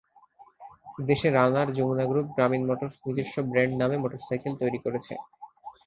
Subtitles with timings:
[1.05, 5.13] দেশে Runner, Jamuna Group, Grameen Motors নিজস্ব brand নামে মোটরসাইকেল তৈরি করছে।